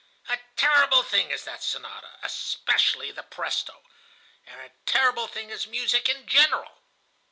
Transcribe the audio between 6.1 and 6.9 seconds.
general.